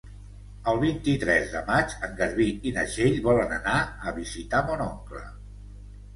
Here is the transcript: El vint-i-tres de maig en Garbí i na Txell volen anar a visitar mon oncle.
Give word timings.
El 0.69 0.77
vint-i-tres 0.83 1.51
de 1.55 1.61
maig 1.67 1.93
en 2.07 2.15
Garbí 2.21 2.47
i 2.71 2.73
na 2.79 2.87
Txell 2.95 3.19
volen 3.29 3.55
anar 3.59 3.77
a 4.13 4.17
visitar 4.19 4.65
mon 4.73 4.85
oncle. 4.89 5.25